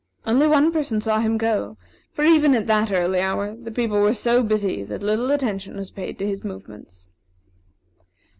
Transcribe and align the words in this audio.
Only 0.25 0.47
one 0.47 0.71
person 0.71 0.99
saw 0.99 1.19
him 1.19 1.37
go; 1.37 1.77
for, 2.11 2.23
even 2.23 2.55
at 2.55 2.65
that 2.65 2.91
early 2.91 3.19
hour, 3.19 3.55
the 3.55 3.69
people 3.69 4.01
were 4.01 4.15
so 4.15 4.41
busy 4.41 4.83
that 4.83 5.03
little 5.03 5.29
attention 5.29 5.75
was 5.77 5.91
paid 5.91 6.17
to 6.17 6.25
his 6.27 6.43
movements. 6.43 7.11